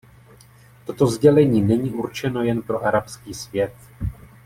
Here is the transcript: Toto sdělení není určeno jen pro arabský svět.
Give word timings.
Toto 0.85 1.07
sdělení 1.07 1.61
není 1.61 1.91
určeno 1.91 2.43
jen 2.43 2.61
pro 2.61 2.85
arabský 2.85 3.33
svět. 3.33 3.73